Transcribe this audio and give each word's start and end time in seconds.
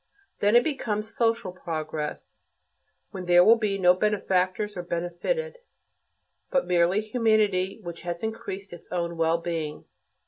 Then 0.39 0.55
it 0.55 0.63
becomes 0.63 1.15
"social 1.15 1.51
progress," 1.51 2.33
when 3.11 3.25
there 3.25 3.43
will 3.43 3.55
be 3.59 3.77
no 3.77 3.93
benefactors 3.93 4.75
or 4.75 4.81
benefited, 4.81 5.59
but 6.49 6.65
merely 6.65 7.01
humanity 7.01 7.79
which 7.83 8.01
has 8.01 8.23
increased 8.23 8.73
its 8.73 8.91
own 8.91 9.15
well 9.15 9.37
being. 9.37 9.85